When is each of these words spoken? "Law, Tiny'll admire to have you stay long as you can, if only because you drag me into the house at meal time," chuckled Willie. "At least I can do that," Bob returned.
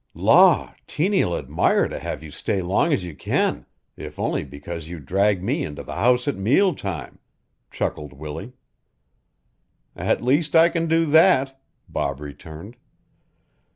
"Law, 0.15 0.73
Tiny'll 0.87 1.35
admire 1.37 1.87
to 1.87 1.99
have 1.99 2.23
you 2.23 2.31
stay 2.31 2.63
long 2.63 2.91
as 2.91 3.03
you 3.03 3.13
can, 3.13 3.67
if 3.95 4.17
only 4.17 4.43
because 4.43 4.87
you 4.87 4.99
drag 4.99 5.43
me 5.43 5.63
into 5.63 5.83
the 5.83 5.93
house 5.93 6.27
at 6.27 6.35
meal 6.35 6.73
time," 6.73 7.19
chuckled 7.69 8.13
Willie. 8.13 8.53
"At 9.95 10.23
least 10.23 10.55
I 10.55 10.69
can 10.69 10.87
do 10.87 11.05
that," 11.05 11.61
Bob 11.87 12.19
returned. 12.19 12.77